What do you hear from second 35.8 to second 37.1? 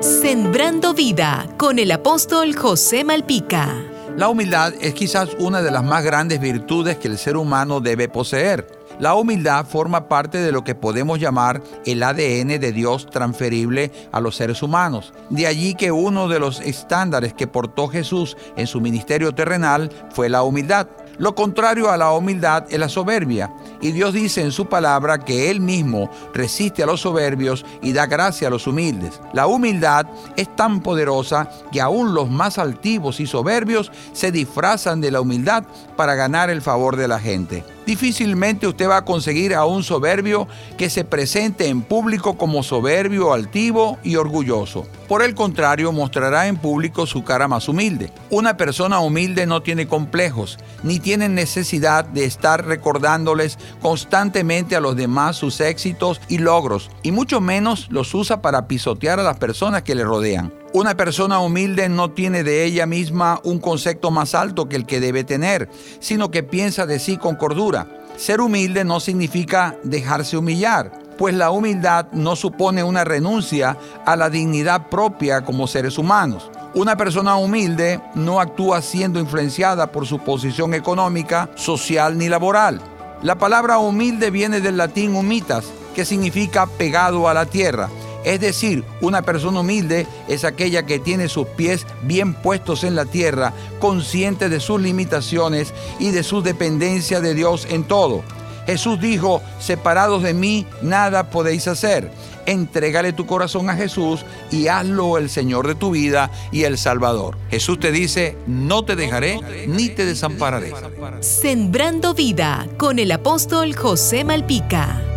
para ganar el favor de